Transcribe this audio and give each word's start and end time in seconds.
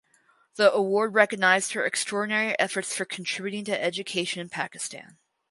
The 0.55 0.73
award 0.73 1.13
recognized 1.13 1.73
her 1.73 1.85
extraordinary 1.85 2.57
efforts 2.57 2.95
for 2.97 3.05
contributing 3.05 3.65
to 3.65 3.79
education 3.83 4.41
in 4.41 4.49
Pakistan. 4.49 5.19